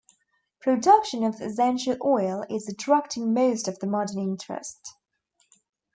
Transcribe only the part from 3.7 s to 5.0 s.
the modern interest.